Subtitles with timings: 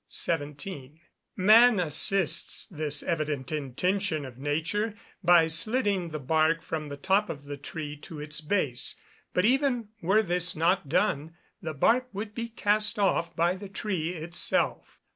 [0.11, 0.99] XVII.]
[1.35, 7.43] Man assists this evident intention of nature, by slitting the bark from the top of
[7.43, 8.95] the tree to its base;
[9.31, 14.13] but even were this not done, the bark would be cast off by the tree
[14.15, 14.97] itself.